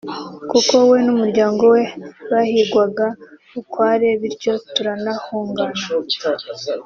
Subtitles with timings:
[0.51, 1.81] kuko we n’umuryango we
[2.31, 3.05] bahigwaga
[3.51, 5.81] bukware bityo turanahungana